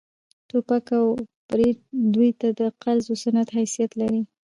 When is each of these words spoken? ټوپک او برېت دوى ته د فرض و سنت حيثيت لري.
ټوپک 0.47 0.85
او 0.99 1.05
برېت 1.51 1.79
دوى 2.13 2.29
ته 2.39 2.47
د 2.59 2.61
فرض 2.79 3.03
و 3.11 3.15
سنت 3.23 3.47
حيثيت 3.57 3.91
لري. 4.01 4.21